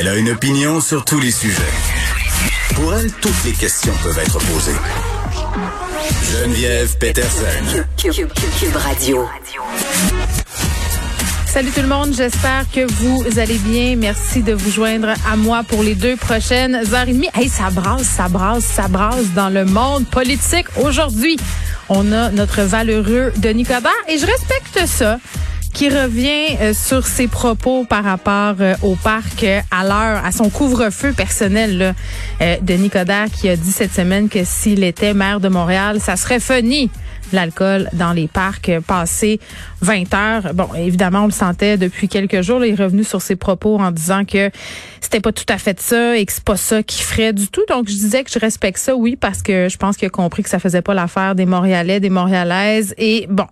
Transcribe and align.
Elle 0.00 0.08
a 0.08 0.16
une 0.16 0.30
opinion 0.30 0.80
sur 0.80 1.04
tous 1.04 1.20
les 1.20 1.30
sujets. 1.30 1.60
Pour 2.74 2.94
elle, 2.94 3.12
toutes 3.20 3.44
les 3.44 3.52
questions 3.52 3.92
peuvent 4.02 4.18
être 4.18 4.38
posées. 4.38 4.72
Geneviève 6.32 6.96
Peterson. 6.96 7.84
Cube 7.98 8.76
Radio. 8.76 9.28
Salut 11.44 11.70
tout 11.72 11.82
le 11.82 11.88
monde, 11.88 12.14
j'espère 12.16 12.64
que 12.72 12.90
vous 12.90 13.38
allez 13.38 13.58
bien. 13.58 13.96
Merci 13.96 14.42
de 14.42 14.54
vous 14.54 14.70
joindre 14.70 15.08
à 15.30 15.36
moi 15.36 15.64
pour 15.68 15.82
les 15.82 15.94
deux 15.94 16.16
prochaines 16.16 16.76
heures 16.76 17.06
et 17.06 17.12
demie. 17.12 17.28
Hey, 17.34 17.50
ça 17.50 17.68
brasse, 17.68 18.06
ça 18.06 18.28
brasse, 18.28 18.64
ça 18.64 18.88
brasse 18.88 19.26
dans 19.34 19.50
le 19.50 19.66
monde 19.66 20.06
politique. 20.06 20.68
Aujourd'hui, 20.82 21.36
on 21.90 22.10
a 22.12 22.30
notre 22.30 22.62
valeureux 22.62 23.34
Denis 23.36 23.64
Coderre 23.64 23.92
et 24.08 24.16
je 24.16 24.24
respecte 24.24 24.86
ça 24.86 25.18
qui 25.72 25.88
revient 25.88 26.56
euh, 26.60 26.74
sur 26.74 27.06
ses 27.06 27.28
propos 27.28 27.84
par 27.84 28.04
rapport 28.04 28.56
euh, 28.60 28.74
au 28.82 28.96
parc 28.96 29.44
euh, 29.44 29.60
à 29.70 29.84
l'heure, 29.84 30.24
à 30.24 30.32
son 30.32 30.50
couvre-feu 30.50 31.12
personnel. 31.12 31.78
Là. 31.78 32.56
Denis 32.62 32.90
Coderre 32.90 33.30
qui 33.30 33.48
a 33.48 33.56
dit 33.56 33.72
cette 33.72 33.92
semaine 33.92 34.28
que 34.28 34.44
s'il 34.44 34.82
était 34.84 35.14
maire 35.14 35.40
de 35.40 35.48
Montréal, 35.48 36.00
ça 36.00 36.16
serait 36.16 36.40
funny 36.40 36.90
l'alcool 37.34 37.88
dans 37.92 38.12
les 38.12 38.28
parcs 38.28 38.70
passé 38.86 39.40
20 39.82 40.14
heures. 40.14 40.54
Bon, 40.54 40.68
évidemment, 40.74 41.22
on 41.22 41.26
le 41.26 41.32
sentait 41.32 41.76
depuis 41.76 42.08
quelques 42.08 42.42
jours. 42.42 42.64
il 42.64 42.72
est 42.72 42.82
revenu 42.82 43.04
sur 43.04 43.22
ses 43.22 43.36
propos 43.36 43.78
en 43.78 43.90
disant 43.90 44.24
que 44.24 44.50
c'était 45.00 45.20
pas 45.20 45.32
tout 45.32 45.44
à 45.48 45.58
fait 45.58 45.80
ça 45.80 46.16
et 46.16 46.24
que 46.26 46.32
c'est 46.32 46.44
pas 46.44 46.56
ça 46.56 46.82
qu'il 46.82 47.02
ferait 47.02 47.32
du 47.32 47.48
tout. 47.48 47.62
Donc, 47.68 47.88
je 47.88 47.94
disais 47.94 48.24
que 48.24 48.30
je 48.30 48.38
respecte 48.38 48.78
ça, 48.78 48.94
oui, 48.94 49.16
parce 49.16 49.42
que 49.42 49.68
je 49.68 49.76
pense 49.76 49.96
qu'il 49.96 50.06
a 50.06 50.10
compris 50.10 50.42
que 50.42 50.50
ça 50.50 50.58
faisait 50.58 50.82
pas 50.82 50.94
l'affaire 50.94 51.34
des 51.34 51.46
Montréalais, 51.46 52.00
des 52.00 52.10
Montréalaises. 52.10 52.94
Et 52.98 53.26
bon, 53.30 53.46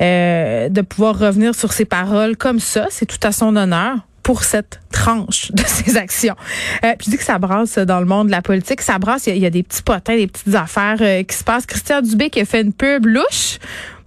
euh, 0.00 0.68
de 0.68 0.80
pouvoir 0.80 1.18
revenir 1.18 1.54
sur 1.54 1.72
ses 1.72 1.84
paroles 1.84 2.36
comme 2.36 2.60
ça, 2.60 2.86
c'est 2.90 3.06
tout 3.06 3.18
à 3.22 3.32
son 3.32 3.54
honneur 3.56 4.07
pour 4.28 4.44
cette 4.44 4.80
tranche 4.92 5.52
de 5.52 5.62
ses 5.66 5.96
actions. 5.96 6.36
Euh, 6.84 6.92
puis 6.98 7.06
je 7.06 7.10
dis 7.12 7.16
que 7.16 7.24
ça 7.24 7.38
brasse 7.38 7.78
dans 7.78 7.98
le 7.98 8.04
monde 8.04 8.26
de 8.26 8.30
la 8.30 8.42
politique. 8.42 8.82
Ça 8.82 8.98
brasse, 8.98 9.26
il 9.26 9.38
y, 9.38 9.46
a 9.46 9.48
des 9.48 9.62
petits 9.62 9.82
potins, 9.82 10.16
des 10.16 10.26
petites 10.26 10.54
affaires 10.54 10.98
euh, 11.00 11.22
qui 11.22 11.34
se 11.34 11.42
passent. 11.42 11.64
Christian 11.64 12.02
Dubé 12.02 12.28
qui 12.28 12.38
a 12.42 12.44
fait 12.44 12.60
une 12.60 12.74
pub 12.74 13.06
louche 13.06 13.58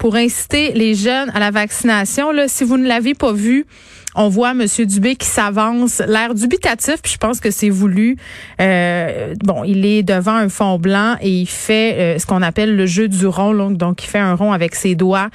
pour 0.02 0.16
inciter 0.16 0.71
les 0.73 0.95
jeunes 0.95 1.30
à 1.30 1.39
la 1.39 1.52
vaccination. 1.52 2.31
Là, 2.31 2.47
si 2.47 2.63
vous 2.63 2.75
ne 2.77 2.88
l'avez 2.88 3.13
pas 3.13 3.33
vu, 3.33 3.67
on 4.16 4.27
voit 4.27 4.52
M. 4.52 4.66
Dubé 4.85 5.16
qui 5.16 5.27
s'avance, 5.27 6.02
l'air 6.05 6.33
dubitatif, 6.33 7.02
puis 7.02 7.13
je 7.13 7.17
pense 7.17 7.39
que 7.39 7.52
c'est 7.52 7.69
voulu. 7.69 8.17
Euh, 8.59 9.35
bon, 9.44 9.63
il 9.63 9.85
est 9.85 10.03
devant 10.03 10.35
un 10.35 10.49
fond 10.49 10.77
blanc 10.79 11.16
et 11.22 11.29
il 11.29 11.45
fait 11.45 11.94
euh, 11.94 12.19
ce 12.19 12.25
qu'on 12.25 12.41
appelle 12.41 12.75
le 12.75 12.85
jeu 12.85 13.07
du 13.07 13.25
rond, 13.27 13.52
donc, 13.72 14.03
il 14.03 14.07
fait 14.07 14.19
un 14.19 14.35
rond 14.35 14.53
avec 14.53 14.75
ses 14.75 14.95
doigts, 14.95 15.29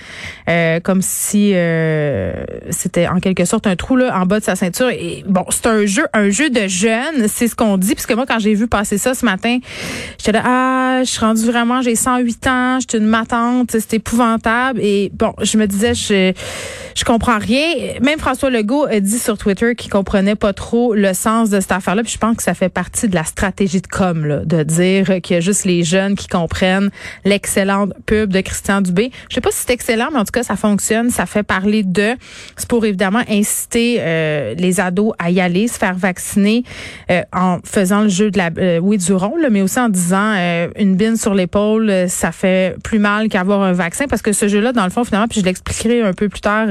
euh, 0.49 0.81
comme 0.81 1.03
si 1.03 1.55
c'était 2.71 3.09
en 3.09 3.21
quelque 3.21 3.45
sorte 3.45 3.67
un 3.67 3.77
trou 3.77 3.97
là 3.97 4.19
en 4.19 4.27
bas 4.27 4.41
de 4.41 4.45
sa 4.45 4.57
ceinture. 4.57 4.91
Et 4.91 5.25
bon, 5.27 5.45
c'est 5.51 5.67
un 5.67 5.87
jeu, 5.87 6.07
un 6.13 6.31
jeu 6.31 6.51
de 6.51 6.67
jeunes, 6.67 7.29
c'est 7.29 7.49
ce 7.49 7.55
qu'on 7.55 7.79
dit, 7.79 7.95
puisque 7.95 8.13
moi 8.13 8.27
quand 8.27 8.39
j'ai 8.39 8.55
vu 8.55 8.67
passer 8.67 8.99
ça 8.99 9.15
ce 9.15 9.25
matin, 9.25 9.59
j'étais 10.19 10.33
là, 10.33 10.43
ah, 10.45 11.01
je 11.05 11.11
suis 11.11 11.21
rendue 11.21 11.47
vraiment, 11.47 11.83
j'ai 11.83 11.95
108 11.95 12.47
ans, 12.47 12.79
je 12.81 12.87
suis 12.89 12.99
une 12.99 13.09
matante, 13.09 13.71
c'est 13.73 13.95
épouvantable. 13.95 14.56
Et 14.81 15.11
bon, 15.13 15.33
je 15.43 15.59
me 15.59 15.67
disais, 15.67 15.95
je 15.95 16.33
je 16.97 17.05
comprends 17.05 17.39
rien. 17.39 17.75
Même 18.01 18.19
François 18.19 18.49
Legault 18.49 18.87
a 18.87 19.01
dit 19.01 19.19
sur 19.19 19.37
Twitter 19.37 19.75
qu'il 19.75 19.91
comprenait 19.91 20.35
pas 20.35 20.55
trop 20.55 20.95
le 20.95 21.13
sens 21.13 21.51
de 21.51 21.61
cette 21.61 21.73
affaire-là. 21.73 22.03
Puis 22.03 22.13
je 22.13 22.19
pense 22.19 22.37
que 22.37 22.43
ça 22.43 22.55
fait 22.55 22.71
partie 22.71 23.07
de 23.07 23.15
la 23.15 23.25
stratégie 23.25 23.83
de 23.83 23.87
com, 23.87 24.25
là, 24.25 24.39
de 24.39 24.63
dire 24.63 25.21
qu'il 25.23 25.35
y 25.35 25.37
a 25.37 25.41
juste 25.41 25.67
les 25.67 25.85
jeunes 25.85 26.15
qui 26.15 26.27
comprennent 26.27 26.89
l'excellente 27.27 27.93
pub 28.07 28.33
de 28.33 28.41
Christian 28.41 28.81
Dubé. 28.81 29.11
Je 29.29 29.35
sais 29.35 29.43
pas 29.43 29.51
si 29.51 29.59
c'est 29.67 29.75
excellent, 29.75 30.09
mais 30.11 30.21
en 30.21 30.25
tout 30.25 30.33
cas, 30.33 30.43
ça 30.43 30.57
fonctionne. 30.57 31.11
Ça 31.11 31.27
fait 31.27 31.43
parler 31.43 31.83
de. 31.83 32.15
C'est 32.57 32.69
pour 32.69 32.87
évidemment 32.87 33.23
inciter 33.29 33.99
euh, 34.01 34.55
les 34.55 34.81
ados 34.81 35.13
à 35.19 35.31
y 35.31 35.41
aller, 35.43 35.69
se 35.69 35.79
faire 35.79 35.95
vacciner 35.95 36.65
euh, 37.11 37.21
en 37.35 37.59
faisant 37.63 38.03
le 38.03 38.09
jeu 38.09 38.31
de 38.31 38.39
la 38.39 38.49
euh, 38.57 38.79
oui 38.79 38.97
du 38.97 39.13
rond, 39.13 39.37
là, 39.37 39.51
mais 39.51 39.61
aussi 39.61 39.79
en 39.79 39.91
disant 39.91 40.35
une 40.77 40.97
bine 40.97 41.17
sur 41.17 41.35
l'épaule, 41.35 42.07
ça 42.09 42.33
fait 42.33 42.77
plus 42.83 42.99
mal 42.99 43.29
qu'avoir 43.29 43.61
un 43.61 43.73
vaccin 43.73 44.07
parce 44.09 44.23
que 44.23 44.33
ce 44.33 44.49
jeu-là, 44.49 44.73
dans 44.73 44.85
le 44.85 44.91
fond, 44.91 45.05
finalement, 45.05 45.29
puis 45.29 45.41
je 45.41 45.45
l'expliquerai 45.45 46.01
un 46.01 46.15
peu 46.15 46.31
plus 46.31 46.41
tard 46.41 46.69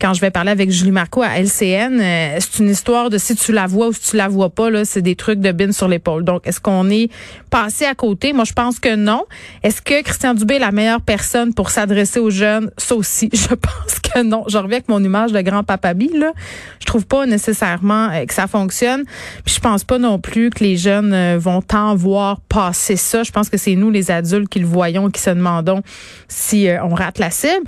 quand 0.00 0.14
je 0.14 0.20
vais 0.20 0.30
parler 0.30 0.50
avec 0.50 0.70
Julie 0.70 0.90
Marco 0.90 1.22
à 1.22 1.38
LCN, 1.38 2.00
euh, 2.00 2.38
c'est 2.40 2.62
une 2.62 2.70
histoire 2.70 3.10
de 3.10 3.18
si 3.18 3.36
tu 3.36 3.52
la 3.52 3.66
vois 3.66 3.88
ou 3.88 3.92
si 3.92 4.10
tu 4.10 4.16
la 4.16 4.28
vois 4.28 4.50
pas, 4.50 4.70
là, 4.70 4.84
c'est 4.84 5.02
des 5.02 5.16
trucs 5.16 5.40
de 5.40 5.52
bin 5.52 5.72
sur 5.72 5.88
l'épaule. 5.88 6.24
Donc, 6.24 6.46
est-ce 6.46 6.60
qu'on 6.60 6.90
est 6.90 7.10
passé 7.50 7.84
à 7.84 7.94
côté? 7.94 8.32
Moi, 8.32 8.44
je 8.44 8.52
pense 8.52 8.80
que 8.80 8.94
non. 8.96 9.24
Est-ce 9.62 9.82
que 9.82 10.02
Christian 10.02 10.34
Dubé 10.34 10.56
est 10.56 10.60
la 10.60 10.72
meilleure 10.72 11.00
personne 11.00 11.54
pour 11.54 11.70
s'adresser 11.70 12.20
aux 12.20 12.30
jeunes? 12.30 12.70
Ça 12.76 12.94
aussi, 12.94 13.30
je 13.32 13.48
pense 13.48 13.99
non. 14.24 14.44
Je 14.48 14.58
reviens 14.58 14.78
avec 14.78 14.88
mon 14.88 15.02
image 15.02 15.32
de 15.32 15.40
grand 15.40 15.62
papa 15.62 15.92
là. 15.92 16.32
Je 16.80 16.86
trouve 16.86 17.06
pas 17.06 17.26
nécessairement 17.26 18.10
euh, 18.10 18.24
que 18.24 18.34
ça 18.34 18.46
fonctionne. 18.46 19.04
Puis 19.44 19.54
je 19.54 19.60
pense 19.60 19.84
pas 19.84 19.98
non 19.98 20.18
plus 20.18 20.50
que 20.50 20.64
les 20.64 20.76
jeunes 20.76 21.12
euh, 21.12 21.38
vont 21.38 21.62
tant 21.62 21.94
voir 21.94 22.40
passer 22.40 22.96
ça. 22.96 23.22
Je 23.22 23.30
pense 23.30 23.48
que 23.48 23.56
c'est 23.56 23.74
nous, 23.74 23.90
les 23.90 24.10
adultes, 24.10 24.48
qui 24.48 24.60
le 24.60 24.66
voyons 24.66 25.10
qui 25.10 25.20
se 25.20 25.30
demandons 25.30 25.82
si 26.28 26.68
on 26.82 26.94
rate 26.94 27.18
la 27.18 27.30
cible. 27.30 27.64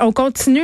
on 0.00 0.12
continue 0.12 0.60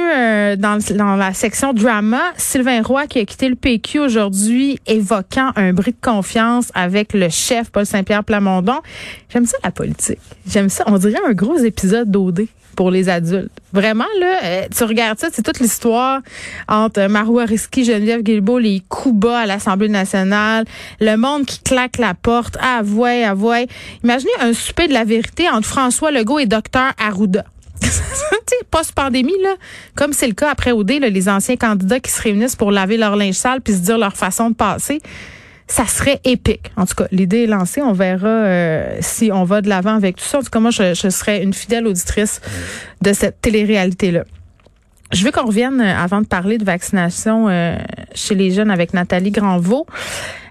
dans, 0.56 0.79
dans 0.97 1.17
la 1.17 1.35
section 1.35 1.73
drama, 1.73 2.21
Sylvain 2.37 2.83
Roy 2.83 3.06
qui 3.06 3.19
a 3.19 3.25
quitté 3.25 3.49
le 3.49 3.55
PQ 3.56 4.00
aujourd'hui, 4.00 4.79
évoquant 4.87 5.53
un 5.56 5.73
bris 5.73 5.93
de 5.93 5.97
confiance 6.00 6.71
avec 6.75 7.12
le 7.12 7.29
chef 7.29 7.71
Paul 7.71 7.87
Saint-Pierre 7.87 8.25
Plamondon. 8.25 8.81
J'aime 9.31 9.47
ça 9.47 9.59
la 9.65 9.71
politique. 9.71 10.21
J'aime 10.47 10.69
ça. 10.69 10.85
On 10.87 10.99
dirait 10.99 11.21
un 11.27 11.33
gros 11.33 11.59
épisode 11.59 12.11
d'OD 12.11 12.47
pour 12.78 12.93
les 12.93 13.09
adultes. 13.09 13.50
Vraiment, 13.72 14.06
là, 14.21 14.39
euh, 14.44 14.62
tu 14.71 14.84
regardes 14.84 15.19
ça, 15.19 15.27
c'est 15.33 15.43
toute 15.43 15.59
l'histoire 15.59 16.21
entre 16.69 17.09
Marois 17.09 17.44
Risky, 17.44 17.84
Geneviève 17.84 18.22
Guilbeault, 18.22 18.61
les 18.61 18.84
coups 18.89 19.16
bas 19.16 19.41
à 19.41 19.47
l'Assemblée 19.47 19.89
nationale, 19.89 20.65
le 21.00 21.17
monde 21.17 21.44
qui 21.44 21.59
claque 21.59 21.99
la 21.99 22.15
porte, 22.15 22.56
avouez, 22.61 23.25
avouez. 23.25 23.67
Imaginez 24.05 24.31
un 24.41 24.53
souper 24.53 24.87
de 24.87 24.93
la 24.93 25.03
vérité 25.03 25.50
entre 25.50 25.67
François 25.67 26.12
Legault 26.12 26.38
et 26.38 26.47
Docteur 26.47 26.93
Arruda. 27.05 27.47
post-pandémie, 28.71 29.43
là, 29.43 29.56
comme 29.97 30.12
c'est 30.12 30.28
le 30.28 30.34
cas 30.34 30.50
après 30.53 30.71
OD, 30.71 30.91
les 30.91 31.28
anciens 31.28 31.56
candidats 31.56 31.99
qui 31.99 32.12
se 32.12 32.22
réunissent 32.22 32.56
pour 32.56 32.71
laver 32.71 32.97
leur 32.97 33.17
linge 33.17 33.34
sale 33.34 33.61
puis 33.61 33.75
se 33.75 33.81
dire 33.81 33.99
leur 33.99 34.17
façon 34.17 34.50
de 34.50 34.55
passer, 34.55 35.00
ça 35.69 35.87
serait 35.87 36.21
épique. 36.25 36.73
En 36.77 36.87
tout 36.87 36.95
cas, 36.95 37.06
l'idée 37.12 37.45
est 37.45 37.47
lancée. 37.47 37.83
On 37.83 37.93
verra 37.93 38.27
euh, 38.27 38.97
si 39.01 39.31
on 39.33 39.45
va 39.45 39.61
de 39.61 39.69
l'avant 39.69 39.95
avec 39.95 40.17
tout 40.17 40.25
ça. 40.25 40.39
En 40.39 40.43
tout 40.43 40.51
cas, 40.51 40.61
moi, 40.61 40.71
je, 40.71 40.95
je 40.95 41.09
serais 41.09 41.43
une 41.43 41.53
fidèle 41.53 41.87
auditrice 41.87 42.41
de 43.03 43.12
cette 43.12 43.41
télé-réalité-là. 43.41 44.25
Je 45.12 45.25
veux 45.25 45.31
qu'on 45.31 45.47
revienne 45.47 45.81
euh, 45.81 45.97
avant 45.97 46.21
de 46.21 46.27
parler 46.27 46.59
de 46.59 46.65
vaccination 46.65 47.49
euh, 47.49 47.77
chez 48.15 48.34
les 48.34 48.51
jeunes 48.51 48.71
avec 48.71 48.93
Nathalie 48.93 49.31
Granvaux. 49.31 49.87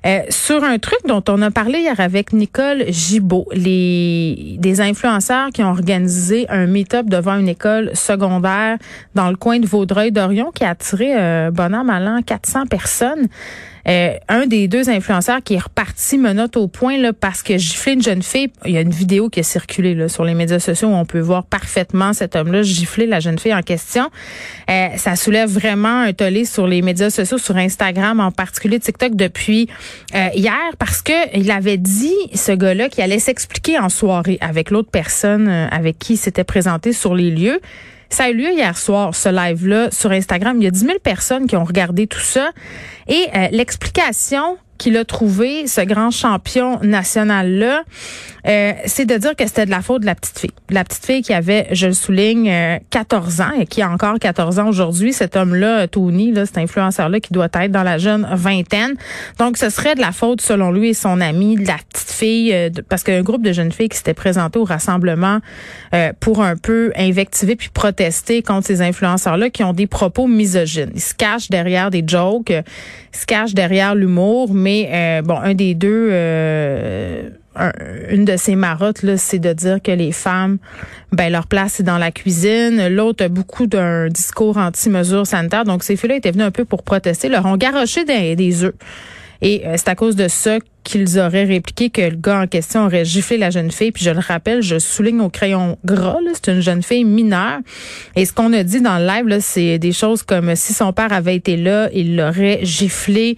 Euh, 0.06 0.22
sur 0.30 0.64
un 0.64 0.78
truc 0.78 1.00
dont 1.06 1.24
on 1.28 1.42
a 1.42 1.52
parlé 1.52 1.80
hier 1.80 2.00
avec 2.00 2.32
Nicole 2.32 2.86
Gibault, 2.88 3.48
les 3.52 4.56
des 4.58 4.80
influenceurs 4.80 5.50
qui 5.50 5.64
ont 5.64 5.70
organisé 5.70 6.46
un 6.50 6.66
meet-up 6.66 7.08
devant 7.08 7.38
une 7.38 7.50
école 7.50 7.92
secondaire 7.94 8.78
dans 9.16 9.30
le 9.30 9.36
coin 9.36 9.60
de 9.60 9.68
Vaudreuil-Dorion 9.68 10.52
qui 10.54 10.64
a 10.64 10.70
attiré 10.70 11.14
euh, 11.18 11.52
bon 11.52 11.76
an, 11.76 11.84
mal 11.84 12.08
an, 12.08 12.22
400 12.26 12.68
personnes. 12.68 13.28
Euh, 13.88 14.18
un 14.28 14.48
des 14.48 14.68
deux 14.68 14.90
influenceurs 14.90 15.42
qui 15.44 15.53
est 15.53 15.59
reparti 15.59 16.18
menotte 16.18 16.58
au 16.58 16.68
point 16.68 16.98
là, 16.98 17.14
parce 17.14 17.42
que 17.42 17.58
giflé 17.58 17.94
une 17.94 18.02
jeune 18.02 18.22
fille. 18.22 18.52
Il 18.66 18.72
y 18.72 18.78
a 18.78 18.81
une 18.81 18.92
vidéo 18.92 19.30
qui 19.30 19.40
a 19.40 19.44
circulé 19.44 19.96
là, 19.96 20.09
sur 20.09 20.25
les 20.25 20.34
médias 20.34 20.59
sociaux 20.59 20.90
où 20.90 20.94
on 20.94 21.06
peut 21.06 21.20
voir 21.20 21.46
parfaitement 21.46 22.14
cet 22.14 22.36
homme-là 22.36 22.64
gifler 22.64 23.06
la 23.06 23.20
jeune 23.20 23.40
fille 23.40 23.53
en 23.53 23.62
question. 23.62 24.09
Euh, 24.70 24.90
ça 24.98 25.16
soulève 25.16 25.50
vraiment 25.50 26.02
un 26.02 26.14
tollé 26.14 26.46
sur 26.46 26.68
les 26.68 26.81
médias 26.81 27.09
sociaux, 27.09 27.38
sur 27.38 27.56
Instagram 27.56 28.20
en 28.20 28.31
particulier 28.31 28.80
TikTok 28.80 29.16
depuis 29.16 29.70
euh, 30.16 30.28
hier 30.36 30.58
parce 30.78 31.02
que 31.02 31.38
il 31.38 31.50
avait 31.52 31.78
dit 31.78 32.16
ce 32.34 32.52
gars-là 32.52 32.90
qu'il 32.90 33.04
allait 33.04 33.19
s'expliquer 33.19 33.80
en 33.80 33.90
soirée 33.90 34.38
avec 34.42 34.72
l'autre 34.72 34.90
personne 34.92 35.48
avec 35.48 35.98
qui 35.98 36.14
il 36.14 36.18
s'était 36.18 36.44
présenté 36.44 36.94
sur 36.94 37.16
les 37.16 37.31
lieux. 37.31 37.59
Ça 38.09 38.25
a 38.25 38.30
eu 38.30 38.36
lieu 38.36 38.51
hier 38.51 38.77
soir, 38.77 39.13
ce 39.15 39.30
live-là, 39.30 39.92
sur 39.92 40.12
Instagram. 40.12 40.57
Il 40.59 40.63
y 40.63 40.68
a 40.68 40.71
10 40.71 40.80
000 40.80 41.00
personnes 41.00 41.48
qui 41.48 41.56
ont 41.56 41.65
regardé 41.65 42.07
tout 42.07 42.19
ça. 42.19 42.51
Et 43.07 43.27
euh, 43.36 43.48
l'explication 43.51 44.57
qu'il 44.77 44.95
a 44.98 45.06
trouvé, 45.06 45.68
ce 45.68 45.81
grand 45.81 46.12
champion 46.12 46.80
national-là, 46.83 47.81
euh, 48.48 48.74
c'est 48.86 49.06
de 49.06 49.18
dire 49.18 49.36
que 49.36 49.45
c'était 49.45 49.65
de 49.65 49.71
la 49.71 49.81
faute 49.81 50.01
de 50.01 50.06
la 50.06 50.15
petite 50.15 50.39
fille. 50.39 50.51
La 50.69 50.83
petite 50.83 51.06
fille 51.06 51.21
qui 51.21 51.33
avait, 51.33 51.68
je 51.71 51.88
le 51.88 51.94
souligne, 51.94 52.80
14 52.89 53.39
euh, 53.39 53.44
ans 53.44 53.51
et 53.59 53.65
qui 53.65 53.81
a 53.81 53.89
encore 53.89 54.19
14 54.19 54.60
ans 54.60 54.68
aujourd'hui. 54.68 55.13
Cet 55.13 55.36
homme-là, 55.36 55.88
Tony, 55.88 56.31
là, 56.31 56.45
cet 56.45 56.57
influenceur-là 56.57 57.19
qui 57.19 57.33
doit 57.33 57.50
être 57.53 57.71
dans 57.71 57.83
la 57.83 57.98
jeune 57.98 58.27
vingtaine. 58.31 58.95
Donc, 59.39 59.57
ce 59.57 59.69
serait 59.69 59.95
de 59.95 60.01
la 60.01 60.12
faute, 60.12 60.42
selon 60.42 60.71
lui 60.71 60.89
et 60.89 60.94
son 60.94 61.19
ami, 61.21 61.56
de 61.56 61.68
la 61.68 61.77
petite 61.89 62.12
euh, 62.24 62.69
parce 62.90 63.04
qu'un 63.04 63.22
groupe 63.22 63.44
de 63.44 63.52
jeunes 63.52 63.72
filles 63.72 63.90
qui 63.90 63.98
s'était 63.98 64.14
présenté 64.14 64.60
au 64.60 64.64
rassemblement 64.64 65.40
pour 66.19 66.42
un 66.42 66.56
peu 66.56 66.92
invectiver 66.96 67.56
puis 67.56 67.69
protester 67.69 68.42
contre 68.42 68.68
ces 68.68 68.81
influenceurs-là 68.81 69.50
qui 69.50 69.64
ont 69.64 69.74
des 69.74 69.88
propos 69.88 70.28
misogynes. 70.28 70.92
Ils 70.94 71.02
se 71.02 71.14
cachent 71.14 71.50
derrière 71.50 71.92
des 71.92 72.04
jokes, 72.06 72.50
ils 72.50 73.18
se 73.18 73.25
cachent 73.25 73.54
derrière 73.54 73.96
l'humour, 73.96 74.54
mais 74.54 75.22
bon, 75.24 75.38
un 75.38 75.54
des 75.54 75.75
deux 75.75 76.12
une 78.10 78.25
de 78.25 78.38
ces 78.38 78.56
marottes 78.56 79.04
là, 79.04 79.18
c'est 79.18 79.40
de 79.40 79.54
dire 79.54 79.81
que 79.81 79.92
les 79.92 80.12
femmes, 80.12 80.58
ben 81.12 81.31
leur 81.31 81.48
place 81.48 81.80
est 81.80 81.84
dans 81.84 81.98
la 81.98 82.12
cuisine. 82.12 82.88
L'autre 82.88 83.25
a 83.25 83.30
beaucoup 83.30 83.68
d'un 83.68 84.08
discours 84.08 84.58
anti-mesures 84.58 85.28
sanitaires. 85.28 85.66
Donc 85.66 85.84
ces 85.84 85.96
filles-là 85.96 86.16
étaient 86.16 86.31
venues 86.31 86.44
un 86.44 86.52
peu 86.52 86.66
pour 86.66 86.84
protester. 86.84 87.30
Leur 87.30 87.46
ont 87.46 87.58
garoché 87.58 88.06
des, 88.06 88.36
des 88.36 88.63
œufs. 88.63 88.75
Et 89.42 89.63
euh, 89.66 89.75
c'est 89.78 89.90
à 89.90 89.96
cause 89.96 90.16
de 90.16 90.28
ça 90.28 90.58
qu'ils 90.88 91.19
auraient 91.19 91.44
répliqué 91.44 91.89
que 91.89 92.01
le 92.01 92.16
gars 92.16 92.42
en 92.42 92.48
question 92.48 92.86
aurait 92.86 93.04
giflé 93.04 93.38
la 93.38 93.50
jeune 93.50 93.72
fille. 93.72 93.92
Puis 93.92 94.06
je 94.06 94.10
le 94.10 94.19
rappelle, 94.19 94.62
je 94.63 94.80
souligne 94.80 95.19
au 95.19 95.30
crayon 95.30 95.78
gras, 95.84 96.18
c'est 96.34 96.50
une 96.54 96.62
jeune 96.62 96.81
fille 96.81 97.04
mineure. 97.04 97.60
Et 98.16 98.25
ce 98.25 98.31
qu'on 98.31 98.54
a 98.54 98.63
dit 98.63 98.80
dans 98.80 98.98
le 98.98 99.06
live, 99.06 99.39
c'est 99.42 99.80
des 99.80 99.92
choses 99.92 100.24
comme 100.24 100.56
si 100.56 100.74
son 100.74 100.94
père 100.94 101.12
avait 101.12 101.36
été 101.36 101.57
là, 101.57 101.89
il 101.94 102.16
l'aurait 102.16 102.60
giflé. 102.63 103.38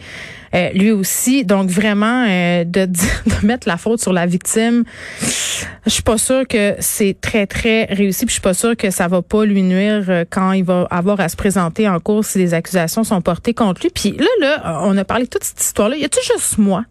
Euh, 0.55 0.71
lui 0.71 0.91
aussi. 0.91 1.45
Donc 1.45 1.69
vraiment 1.69 2.25
euh, 2.27 2.63
de, 2.63 2.85
de 2.87 3.45
mettre 3.45 3.67
la 3.67 3.77
faute 3.77 4.01
sur 4.01 4.13
la 4.13 4.25
victime, 4.25 4.83
je 5.21 5.91
suis 5.91 6.01
pas 6.01 6.17
sûre 6.17 6.47
que 6.47 6.73
c'est 6.79 7.15
très 7.21 7.45
très 7.45 7.85
réussi. 7.85 8.25
Puis 8.25 8.29
je 8.29 8.33
suis 8.33 8.41
pas 8.41 8.55
sûre 8.55 8.75
que 8.75 8.89
ça 8.89 9.07
va 9.07 9.21
pas 9.21 9.45
lui 9.45 9.61
nuire 9.61 10.05
euh, 10.09 10.25
quand 10.27 10.53
il 10.53 10.63
va 10.63 10.87
avoir 10.89 11.19
à 11.19 11.29
se 11.29 11.35
présenter 11.35 11.87
en 11.87 11.99
cours 11.99 12.25
si 12.25 12.39
les 12.39 12.55
accusations 12.55 13.03
sont 13.03 13.21
portées 13.21 13.53
contre 13.53 13.81
lui. 13.81 13.91
Puis 13.91 14.17
là 14.17 14.25
là, 14.41 14.81
on 14.85 14.97
a 14.97 15.05
parlé 15.05 15.25
de 15.25 15.29
toute 15.29 15.43
cette 15.43 15.61
histoire 15.61 15.89
là. 15.89 15.97
Y 15.97 16.05
a 16.05 16.09
tout 16.09 16.19
juste 16.33 16.57
moi 16.57 16.83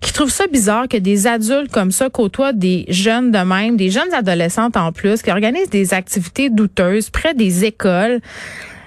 qui 0.00 0.12
trouve 0.12 0.30
ça 0.30 0.46
bizarre 0.46 0.88
que 0.88 0.96
des 0.96 1.26
adultes 1.26 1.70
comme 1.70 1.90
ça 1.90 2.10
côtoient 2.10 2.52
des 2.52 2.84
jeunes 2.88 3.30
de 3.32 3.38
même, 3.38 3.76
des 3.76 3.90
jeunes 3.90 4.12
adolescentes 4.12 4.76
en 4.76 4.92
plus, 4.92 5.22
qui 5.22 5.30
organisent 5.30 5.70
des 5.70 5.94
activités 5.94 6.50
douteuses 6.50 7.10
près 7.10 7.34
des 7.34 7.64
écoles. 7.64 8.20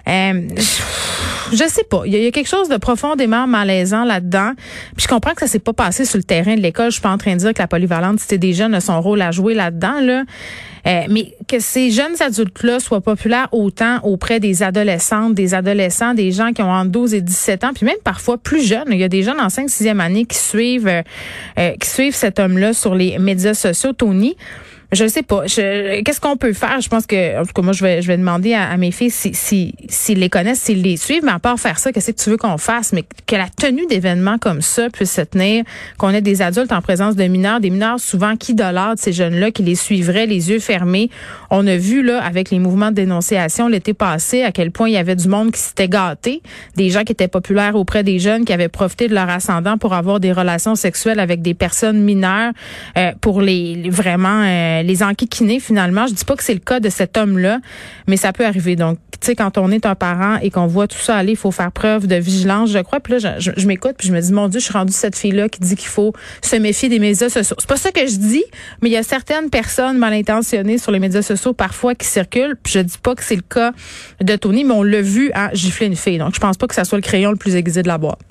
Euh, 0.08 0.48
sais 1.56 1.84
pas. 1.84 2.04
Il 2.06 2.16
y, 2.16 2.28
a 2.28 2.31
quelque 2.31 2.48
chose 2.48 2.69
de 2.69 2.78
profondément 2.78 3.48
malaisant 3.48 4.04
là-dedans. 4.04 4.51
Puis 4.96 5.04
je 5.04 5.07
comprends 5.07 5.34
que 5.34 5.42
ça 5.42 5.48
s'est 5.48 5.60
pas 5.60 5.74
passé 5.74 6.06
sur 6.06 6.18
le 6.18 6.24
terrain 6.24 6.56
de 6.56 6.62
l'école. 6.62 6.88
Je 6.88 6.94
suis 6.94 7.01
pas 7.01 7.12
en 7.12 7.18
train 7.18 7.34
de 7.34 7.40
dire 7.40 7.54
que 7.54 7.62
la 7.62 7.68
polyvalente 7.68 8.19
c'était 8.19 8.38
des 8.38 8.54
jeunes 8.54 8.74
a 8.74 8.81
son 8.81 9.01
rôle 9.01 9.22
à 9.22 9.31
jouer 9.31 9.54
là-dedans 9.54 10.00
là. 10.01 10.24
Euh, 10.88 11.01
mais 11.10 11.34
que 11.48 11.60
ces 11.60 11.92
jeunes 11.92 12.16
adultes-là 12.22 12.80
soient 12.80 13.01
populaires 13.01 13.50
autant 13.51 14.00
auprès 14.04 14.40
des 14.40 14.63
adolescentes, 14.63 15.34
des 15.34 15.54
adolescents, 15.54 16.13
des 16.13 16.31
gens 16.31 16.54
qui 16.54 16.62
ont 16.62 16.72
entre 16.72 16.92
12 16.92 17.16
et 17.16 17.22
17 17.22 17.63
ans, 17.66 17.72
puis 17.75 17.86
même 17.86 17.98
parfois 18.04 18.38
plus 18.38 18.66
jeunes. 18.66 18.88
Il 18.92 18.98
y 18.98 19.04
a 19.04 19.10
des 19.10 19.24
jeunes 19.24 19.42
en 19.42 19.50
5 19.50 19.68
6e 19.68 20.00
année 20.00 20.25
qui 20.25 20.38
suivent 20.38 20.88
euh, 20.88 21.01
euh, 21.57 21.72
qui 21.80 21.90
suivent 21.90 22.16
cet 22.16 22.40
homme-là 22.40 22.74
sur 22.74 22.96
les 22.96 23.19
médias 23.19 23.54
sociaux, 23.54 23.94
Tony. 23.94 24.36
Je 24.91 25.07
sais 25.07 25.21
pas. 25.21 25.44
Qu'est-ce 25.45 26.19
qu'on 26.19 26.36
peut 26.36 26.53
faire? 26.53 26.81
Je 26.81 26.89
pense 26.89 27.06
que, 27.06 27.39
en 27.39 27.45
tout 27.45 27.53
cas, 27.53 27.62
moi, 27.62 27.74
je 27.74 27.83
vais, 27.83 28.01
je 28.01 28.07
vais 28.07 28.18
demander 28.18 28.56
à, 28.56 28.75
mes 28.77 28.89
filles 28.89 29.12
s'ils 29.12 29.36
si, 29.36 29.75
si, 29.88 30.15
les 30.15 30.30
connaissent, 30.30 30.62
s'ils 30.62 30.81
les 30.81 30.97
suivent. 30.97 31.24
Mais 31.24 31.31
à 31.31 31.38
part 31.38 31.59
faire 31.59 31.77
ça, 31.77 31.91
qu'est-ce 31.91 32.12
que 32.12 32.24
tu 32.24 32.31
veux 32.31 32.38
qu'on 32.38 32.57
fasse? 32.57 32.91
Mais 32.91 33.03
que 33.27 33.36
la 33.36 33.50
tenue 33.50 33.86
d'événements 33.86 34.39
comme 34.39 34.62
ça 34.62 34.89
puisse 34.89 35.12
se 35.12 35.21
tenir, 35.21 35.63
qu'on 36.00 36.09
ait 36.09 36.21
des 36.21 36.41
adultes 36.41 36.71
en 36.71 36.81
présence 36.81 37.15
de 37.15 37.24
mineurs, 37.25 37.59
des 37.59 37.69
mineurs 37.69 38.00
souvent 38.00 38.36
qui 38.36 38.56
de 38.56 38.63
ces 38.97 39.13
jeunes-là, 39.13 39.51
qui 39.51 39.62
les 39.62 39.75
suivraient 39.75 40.25
les 40.25 40.50
yeux 40.50 40.59
fermés. 40.59 41.12
On 41.51 41.68
a 41.68 41.77
vu, 41.77 42.01
là, 42.01 42.24
avec 42.24 42.50
les 42.50 42.57
mouvements 42.57 42.89
de 42.89 42.95
dénonciation 42.95 43.68
l'été 43.68 43.94
passé, 43.94 44.41
à 44.41 44.51
quel 44.51 44.71
point 44.71 44.89
il 44.89 44.94
y 44.94 44.97
avait 44.97 45.15
du 45.15 45.27
monde 45.27 45.51
qui 45.51 45.59
s'était 45.59 45.88
gâté, 45.88 46.41
des 46.75 46.89
gens 46.89 47.03
qui 47.03 47.12
étaient 47.12 47.27
populaires 47.27 47.75
auprès 47.75 48.03
des 48.03 48.18
jeunes, 48.18 48.44
qui 48.44 48.53
avaient 48.53 48.69
profité 48.69 49.07
de 49.07 49.13
leur 49.13 49.30
ascendant 49.30 49.77
pour 49.77 49.94
avoir 49.94 50.19
des 50.19 50.31
relations 50.31 50.74
sexuelles 50.74 51.19
avec 51.19 51.44
des 51.44 51.53
personnes 51.53 52.01
mineures, 52.01 52.53
euh, 52.97 53.12
pour 53.21 53.41
les, 53.41 53.89
vraiment... 53.91 54.44
Euh, 54.44 54.79
euh, 54.80 54.84
les 54.84 55.04
enquiquiner 55.04 55.60
finalement. 55.60 56.08
Je 56.08 56.14
dis 56.14 56.26
pas 56.26 56.36
que 56.36 56.44
c'est 56.44 56.54
le 56.54 56.60
cas 56.60 56.80
de 56.80 56.90
cet 56.90 57.18
homme-là, 57.18 57.60
mais 58.08 58.18
ça 58.18 58.34
peut 58.34 58.46
arriver. 58.46 58.76
Donc, 58.76 58.98
tu 59.20 59.26
sais, 59.26 59.36
quand 59.36 59.58
on 59.58 59.72
est 59.72 59.86
un 59.86 59.96
parent 59.96 60.38
et 60.42 60.50
qu'on 60.50 60.68
voit 60.68 60.88
tout 60.88 60.98
ça 60.98 61.16
aller, 61.18 61.31
il 61.31 61.38
faut 61.38 61.52
faire 61.52 61.72
preuve 61.72 62.08
de 62.08 62.16
vigilance, 62.16 62.72
je 62.72 62.80
crois. 62.80 63.00
Puis 63.00 63.20
là, 63.20 63.40
je, 63.40 63.68
m'écoute, 63.68 63.96
puis 63.98 64.08
je 64.08 64.14
me 64.14 64.22
dis, 64.22 64.31
mon 64.31 64.48
Dieu, 64.48 64.60
je 64.60 64.66
suis 64.66 64.74
rendue 64.74 64.94
cette 64.94 65.18
fille-là 65.18 65.50
qui 65.50 65.60
dit 65.60 65.76
qu'il 65.76 65.90
faut 65.90 66.14
se 66.42 66.56
méfier 66.56 66.88
des 66.90 67.00
médias 67.00 67.30
sociaux. 67.30 67.56
C'est 67.60 67.68
pas 67.68 67.78
ça 67.78 67.92
que 67.92 68.08
je 68.08 68.16
dis, 68.16 68.44
mais 68.81 68.90
il 68.90 68.94
y 68.94 68.98
a 68.98 69.04
certaines 69.04 69.50
personnes 69.50 69.98
mal 69.98 70.14
intentionnées 70.14 70.78
sur 70.78 70.92
les 70.92 71.00
médias 71.00 71.22
sociaux 71.22 71.54
parfois 71.54 71.96
qui 71.96 72.08
circulent. 72.08 72.56
Puis 72.62 72.74
je 72.74 72.80
dis 72.80 72.98
pas 73.02 73.16
que 73.16 73.24
c'est 73.24 73.36
le 73.36 73.42
cas 73.42 73.74
de 74.22 74.36
Tony, 74.36 74.64
mais 74.64 74.74
on 74.74 74.84
l'a 74.84 75.02
vu 75.02 75.32
à 75.34 75.54
gifler 75.54 75.88
une 75.88 75.96
fille. 75.96 76.18
Donc, 76.18 76.34
je 76.36 76.40
pense 76.40 76.58
pas 76.58 76.68
que 76.68 76.75
ça 76.75 76.86
soit 76.86 76.98
le 76.98 77.04
crayon 77.04 77.32
le 77.32 77.38
plus 77.38 77.56
aiguisé 77.56 77.84
de 77.84 77.88
la 77.88 77.98
boîte. 77.98 78.20